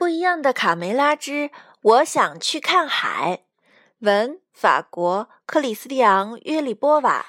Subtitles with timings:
[0.00, 1.50] 不一样的卡梅拉之
[1.82, 3.42] 我想去看海。
[3.98, 7.26] 文：法国克里斯蒂昂·约里波瓦，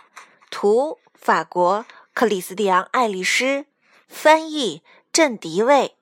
[0.49, 3.65] 图：法国克里斯蒂昂·爱丽丝，
[4.07, 5.97] 翻译：郑迪卫。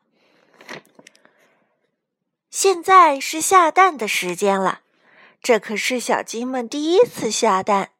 [2.52, 4.82] 现在是下蛋的时间了，
[5.42, 7.94] 这可是小鸡们第一次下蛋。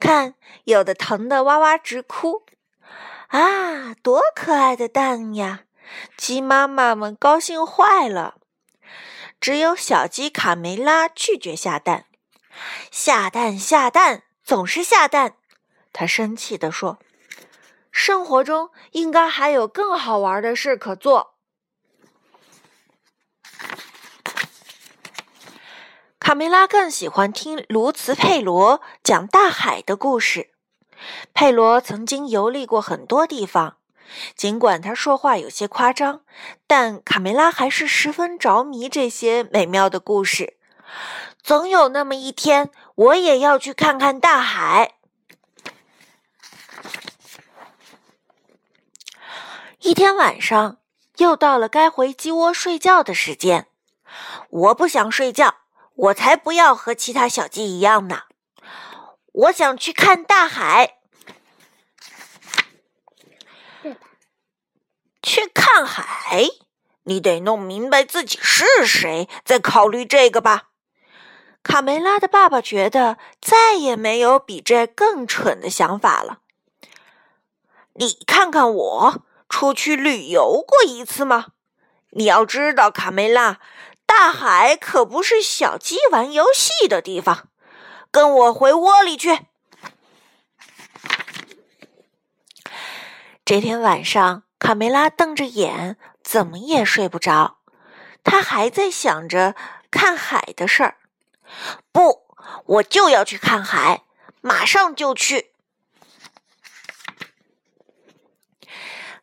[0.00, 2.44] 看，有的疼得哇哇直哭。
[3.26, 5.64] 啊，多可爱的蛋呀！
[6.16, 8.36] 鸡妈妈们高兴坏了。
[9.40, 12.06] 只有小鸡卡梅拉拒绝下蛋。
[12.90, 15.36] 下蛋下蛋，总是下蛋。
[15.92, 16.98] 他生气地说
[17.92, 21.34] ：“生活中应该还有更好玩的事可做。”
[26.18, 30.50] 卡梅拉更喜欢听卢茨佩罗讲大海的故事。
[31.32, 33.76] 佩罗曾经游历过很多地方，
[34.34, 36.22] 尽管他说话有些夸张，
[36.66, 40.56] 但卡梅拉还是十分着迷这些美妙的故事。
[41.42, 44.94] 总有那么一天，我也要去看看大海。
[49.80, 50.78] 一天晚上，
[51.18, 53.68] 又到了该回鸡窝睡觉的时间。
[54.50, 55.56] 我不想睡觉。
[55.96, 58.24] 我才不要和其他小鸡一样呢！
[59.32, 60.98] 我想去看大海。
[65.22, 65.46] 去
[66.26, 66.48] 看海？
[67.04, 70.70] 你得弄明白自己是谁，再考虑这个吧。
[71.62, 76.40] 卡梅拉的爸爸觉得再也没有比这更蠢的想法了。
[77.94, 81.46] 你看看我，出去旅游过一次吗？
[82.10, 83.60] 你要知道，卡梅拉。
[84.04, 87.48] 大海可不是小鸡玩游戏的地方，
[88.10, 89.40] 跟我回窝里去。
[93.44, 97.58] 这天晚上，卡梅拉瞪着眼，怎么也睡不着。
[98.24, 99.54] 他还在想着
[99.92, 100.96] 看海的事儿。
[101.92, 102.26] 不，
[102.64, 104.02] 我就要去看海，
[104.40, 105.52] 马上就去。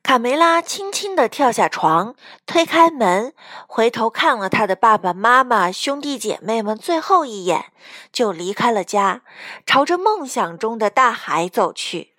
[0.02, 2.16] 卡梅拉轻轻地跳下床，
[2.46, 3.34] 推开门，
[3.68, 7.74] 回头看了他的爸爸妈妈、兄弟姐妹们最后一眼，
[8.14, 9.24] 就离开了家，
[9.66, 12.13] 朝着梦想中的大海走去。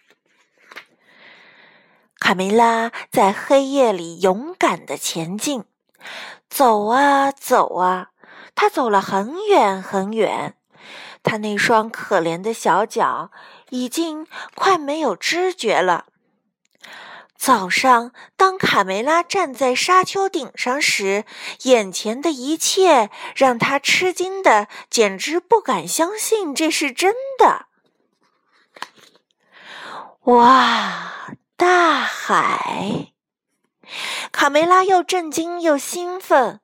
[2.25, 5.65] 卡梅拉在黑夜里勇敢地前进，
[6.49, 8.13] 走啊走啊，
[8.55, 10.57] 他走了很远很远，
[11.23, 13.31] 他那双可怜的小脚
[13.69, 16.07] 已经快没有知觉了。
[17.37, 21.27] 早上，当卡梅拉站在沙丘顶上时，
[21.65, 27.67] 眼前的一切让他吃惊的简直不敢相信这是真的。
[30.23, 33.13] 哇，大海！
[34.33, 36.61] 卡梅拉又震惊又兴奋，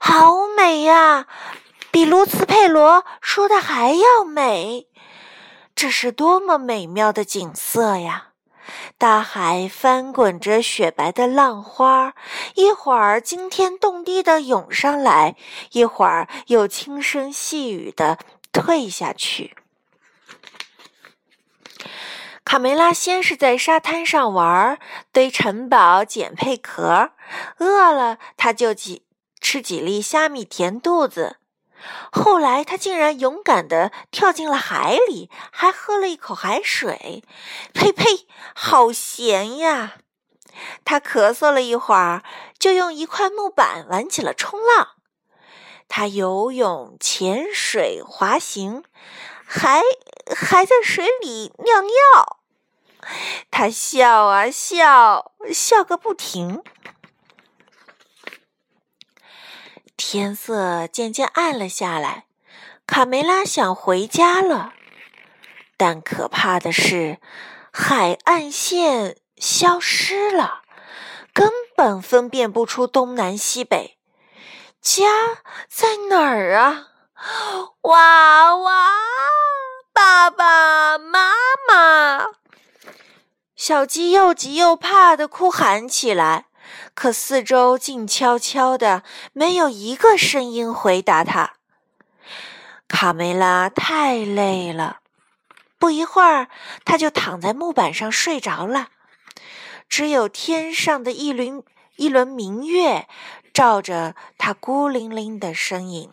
[0.00, 1.28] 好美呀，
[1.92, 4.88] 比卢茨佩罗说的还要美。
[5.76, 8.30] 这是多么美妙的景色呀！
[8.98, 12.14] 大海翻滚着雪白的浪花，
[12.56, 15.36] 一会儿惊天动地的涌上来，
[15.70, 18.18] 一会儿又轻声细语的
[18.50, 19.54] 退下去。
[22.46, 24.78] 卡梅拉先是在沙滩上玩，
[25.10, 27.10] 堆城堡，捡贝壳，
[27.58, 29.02] 饿了他就几
[29.40, 31.38] 吃几粒虾米填肚子。
[32.12, 37.24] 后来，他竟然勇敢地跳进了海里，还喝了一口海水。
[37.74, 39.94] 呸呸，好咸呀！
[40.84, 42.22] 他咳嗽了一会儿，
[42.60, 44.90] 就用一块木板玩起了冲浪。
[45.88, 48.84] 他游泳、潜水、滑行，
[49.44, 49.82] 还
[50.34, 52.38] 还在水里尿尿。
[53.50, 56.62] 他笑啊笑，笑个不停。
[59.96, 62.26] 天色渐渐暗了下来，
[62.86, 64.72] 卡梅拉想回家了，
[65.76, 67.20] 但可怕的是，
[67.72, 70.62] 海岸线消失了，
[71.32, 73.98] 根本分辨不出东南西北。
[74.80, 75.04] 家
[75.68, 76.88] 在哪儿啊？
[77.82, 78.90] 哇哇！
[79.96, 81.30] 爸爸妈
[81.66, 82.26] 妈，
[83.56, 86.48] 小鸡又急又怕的哭喊起来。
[86.92, 89.02] 可四周静悄悄的，
[89.32, 91.54] 没有一个声音回答他。
[92.86, 94.98] 卡梅拉太累了，
[95.78, 96.48] 不一会儿，
[96.84, 98.88] 他就躺在木板上睡着了。
[99.88, 101.62] 只有天上的一轮
[101.96, 103.08] 一轮明月，
[103.54, 106.12] 照着他孤零零的身影。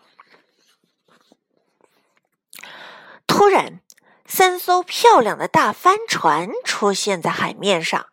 [3.35, 3.81] 突然，
[4.27, 8.05] 三艘漂亮的大帆船出现在海面上，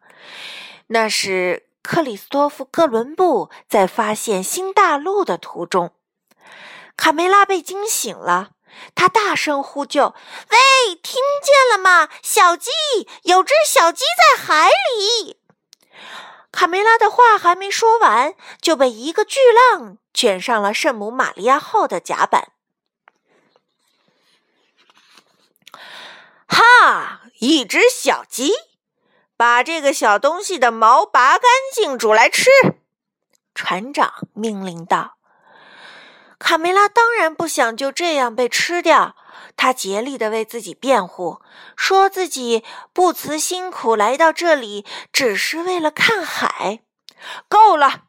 [0.87, 1.67] 那是。
[1.82, 5.93] 克里斯托夫·哥伦布在发现新大陆的途中。
[6.94, 8.50] 卡梅拉被惊醒了，
[8.94, 10.14] 他大声呼救
[10.50, 12.11] ：“喂，听见了吗？
[12.22, 12.70] 小鸡，
[13.22, 15.38] 有只小鸡在海里！”
[16.52, 22.52] 卡梅拉的话还没说完，就被一个巨浪卷上了圣母玛利亚号的甲板。
[26.50, 27.23] 哈！
[27.38, 28.52] 一只小鸡，
[29.37, 32.50] 把这个小东西的毛拔干净，煮来吃。
[33.55, 35.17] 船长命令道。
[36.38, 39.14] 卡梅拉当然不想就这样被吃掉，
[39.56, 41.41] 他竭力的为自己辩护，
[41.76, 46.81] 说自己不辞辛苦来到这里，只是为了看海。
[47.49, 48.05] 够了，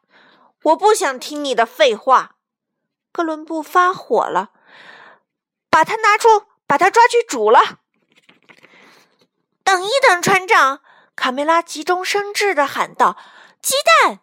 [0.62, 2.36] 我不想听你的废话。
[3.12, 4.50] 哥伦布发火了，
[5.68, 7.80] 把它拿出，把它抓去煮了。
[9.72, 10.80] 等一等，船长！
[11.16, 13.16] 卡梅拉急中生智的喊道
[13.62, 13.72] ：“鸡
[14.04, 14.20] 蛋。”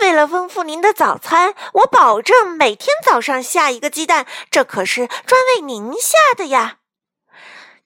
[0.00, 6.78] 为了丰富您的早餐，我保证每天早上下一个鸡蛋，这可是专为您下的呀！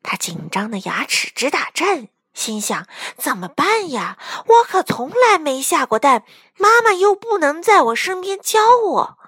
[0.04, 2.86] 他紧张的牙齿直打颤，心想：
[3.18, 4.16] 怎么办呀？
[4.46, 6.22] 我可从来没下过蛋，
[6.56, 9.18] 妈妈又不能在我身边教我。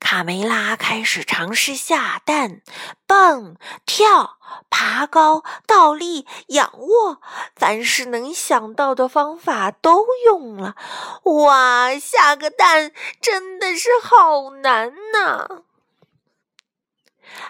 [0.00, 2.60] 卡梅拉开始尝试下蛋，
[3.06, 3.56] 蹦、
[3.86, 4.38] 跳、
[4.68, 7.20] 爬高、倒立、仰卧，
[7.56, 10.76] 凡是能想到的方法都用了。
[11.24, 15.62] 哇，下个蛋真的是好难呐！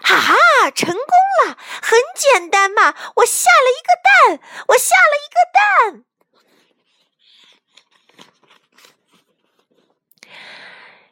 [0.01, 1.03] 哈哈，成功
[1.45, 2.95] 了，很简单嘛！
[3.17, 4.39] 我下了一个蛋，
[4.69, 6.05] 我下了一个蛋。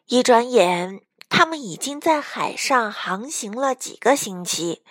[0.08, 1.02] 一转眼。
[1.34, 4.84] 他们已经在海上航行了几个星期。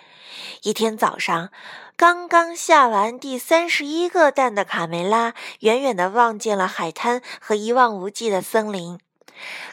[0.63, 1.51] 一天早上，
[1.95, 8.99] 刚刚下完第三十一个蛋的卡梅拉，远远地望见了海滩和一望无际的森林。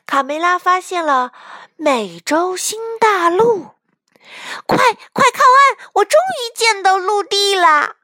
[0.07, 1.33] 卡梅拉发现了
[1.77, 3.71] 美洲新大陆！
[4.65, 4.79] 快
[5.13, 5.91] 快靠岸！
[5.95, 7.97] 我终于见到陆地了！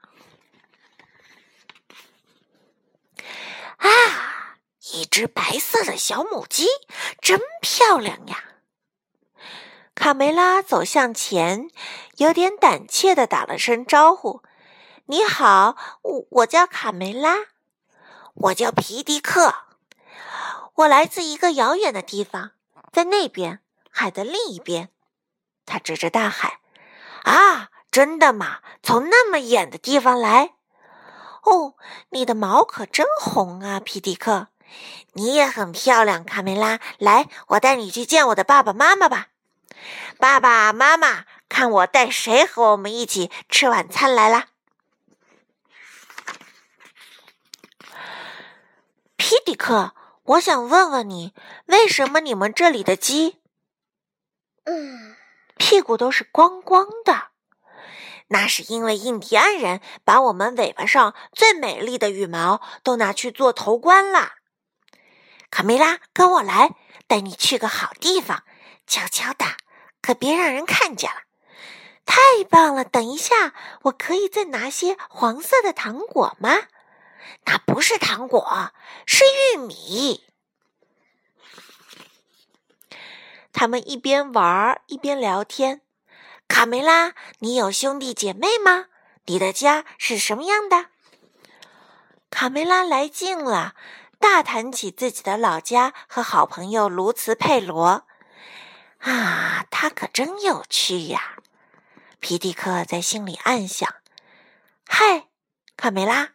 [3.77, 4.59] 啊，
[4.91, 6.67] 一只白色的小母鸡，
[7.21, 8.43] 真漂亮呀！
[9.97, 11.71] 卡梅拉走向前，
[12.19, 14.43] 有点胆怯的打了声招呼
[15.07, 17.35] ：“你好，我我叫卡梅拉，
[18.35, 19.55] 我叫皮迪克，
[20.75, 22.51] 我来自一个遥远的地方，
[22.93, 23.61] 在那边
[23.91, 24.91] 海的另一边。”
[25.65, 26.61] 他指着大海。
[27.25, 28.59] “啊，真的吗？
[28.83, 30.53] 从那么远的地方来？
[31.43, 31.75] 哦，
[32.11, 34.49] 你的毛可真红啊，皮迪克！
[35.15, 36.79] 你也很漂亮，卡梅拉。
[36.99, 39.29] 来，我带你去见我的爸爸妈妈吧。”
[40.19, 44.47] 爸爸妈妈，看我带谁和我们一起吃晚餐来了？
[49.17, 51.35] 皮迪克，我想问问你，
[51.67, 53.41] 为什么你们这里的鸡，
[54.65, 55.17] 嗯，
[55.57, 57.29] 屁股都是光光的？
[58.29, 64.33] 那是因为印第安人把我们尾巴上最美丽的羽毛都拿去做头冠了。
[65.51, 66.75] 卡梅拉，跟我来，
[67.07, 68.43] 带你去个好地方，
[68.87, 69.45] 悄悄的。
[70.07, 71.23] 可别让人看见了！
[72.05, 72.85] 太棒了！
[72.85, 76.69] 等一下，我可以再拿些黄色的糖果吗？
[77.47, 78.71] 那不是糖果，
[79.05, 80.23] 是玉米。
[83.53, 85.81] 他们一边玩一边聊天。
[86.47, 88.87] 卡梅拉，你有兄弟姐妹吗？
[89.25, 90.87] 你的家是什么样的？
[92.31, 93.75] 卡梅拉来劲了，
[94.21, 98.06] 大谈起自己的老家和好朋友卢茨佩罗。
[98.99, 101.37] 啊，他可真有趣呀！
[102.19, 103.95] 皮迪克在心里暗想。
[104.89, 105.27] 嗨，
[105.77, 106.31] 卡梅拉，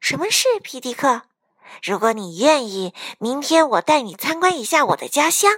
[0.00, 0.48] 什么事？
[0.62, 1.22] 皮迪克，
[1.82, 5.52] 如果你愿意，明天我带你参观一下我的家乡。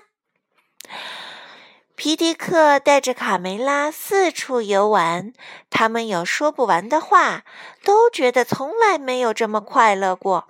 [1.96, 5.32] 皮迪克带着卡梅拉四处游玩，
[5.70, 7.44] 他们有说不完的话，
[7.82, 10.48] 都觉得从来没有这么快乐过。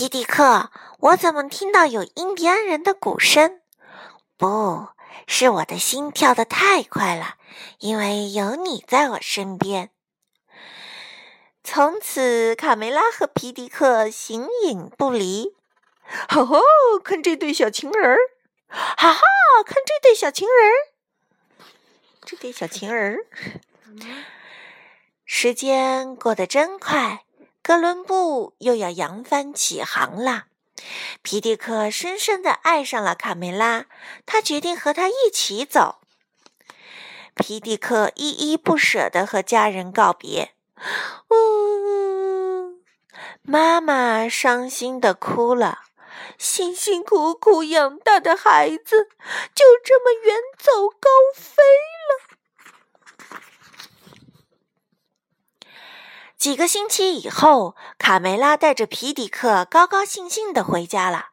[0.00, 3.60] 皮迪克，我怎么听到有印第安人的鼓声？
[4.38, 4.88] 不
[5.26, 7.34] 是我的心跳的太快了，
[7.80, 9.90] 因为有你在我身边。
[11.62, 15.54] 从此，卡梅拉和皮迪克形影不离。
[16.30, 16.62] 吼吼，
[17.04, 18.16] 看这对小情人儿！
[18.68, 19.20] 哈哈，
[19.66, 21.66] 看这对小情人儿！
[22.24, 23.26] 这对小情人儿。
[25.26, 27.26] 时间过得真快。
[27.62, 30.46] 哥伦布又要扬帆起航了，
[31.22, 33.86] 皮迪克深深的爱上了卡梅拉，
[34.26, 36.00] 他决定和他一起走。
[37.36, 40.54] 皮迪克依依不舍的和家人告别，
[41.28, 42.82] 嗯，
[43.42, 45.82] 妈妈伤心的哭了。
[46.36, 49.08] 辛辛苦苦养大的孩子
[49.54, 51.62] 就这么远走高飞
[52.08, 52.36] 了。
[56.40, 61.26] 几个星期以后，卡梅拉带着皮迪克高高兴兴的回家了。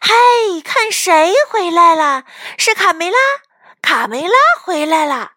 [0.00, 2.22] 嘿，看谁回来了？
[2.56, 3.18] 是卡梅拉！
[3.82, 5.32] 卡梅拉回来了，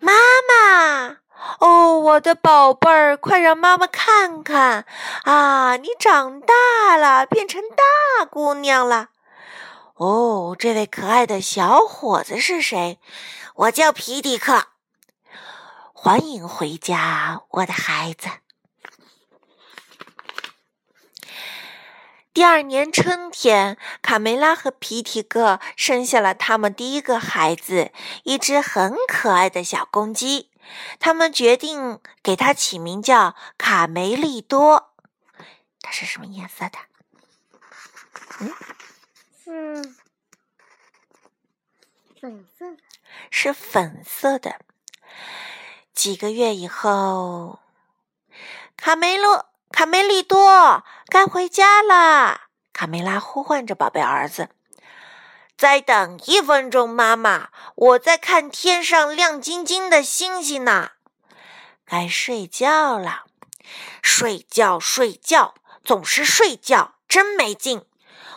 [0.00, 0.12] 妈
[0.46, 1.16] 妈。
[1.60, 4.84] 哦，我的宝贝儿，快让妈妈看看
[5.22, 5.78] 啊！
[5.78, 9.08] 你长大了，变成大姑娘了。
[9.94, 12.98] 哦，这位可爱的小伙子是谁？
[13.54, 14.66] 我叫皮迪克。
[15.94, 18.28] 欢迎回家，我的孩子。
[22.34, 30.50] 第二年春天，卡梅拉和皮提克生下了他们第一个孩子，一只很可爱的小公鸡。
[30.98, 34.94] 他们决定给它起名叫卡梅利多。
[35.82, 36.78] 它是什么颜色的？
[39.44, 39.94] 嗯，
[42.14, 42.78] 是粉色的。
[43.30, 44.58] 是粉色的。
[45.92, 47.58] 几个月以后，
[48.78, 52.42] 卡梅洛、卡梅利多该回家了。
[52.72, 54.50] 卡梅拉呼唤着宝贝儿子。
[55.56, 60.90] 再等一分钟，妈妈，我在看天上亮晶晶的星星呢。
[61.86, 63.24] 该睡觉了，
[64.02, 67.84] 睡觉睡觉，总是睡觉，真没劲。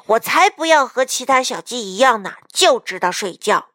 [0.08, 3.70] 我才不要和其他小鸡一样呢，就知道睡觉。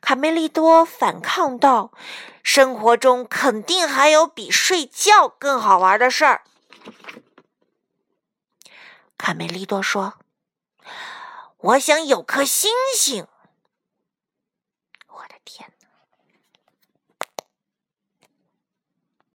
[0.00, 1.90] 卡梅利多反抗道
[2.44, 6.42] ：“生活中肯定还有比睡觉更好玩的事儿。”
[9.16, 10.18] 卡梅利多说。
[11.58, 13.26] 我想有颗星星。
[15.08, 15.72] 我的天！